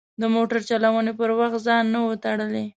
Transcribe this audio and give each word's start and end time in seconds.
د 0.21 0.23
موټر 0.35 0.59
چلونې 0.69 1.13
پر 1.19 1.29
وخت 1.39 1.57
ځان 1.67 1.83
نه 1.93 1.99
و 2.03 2.11
تړلی. 2.23 2.65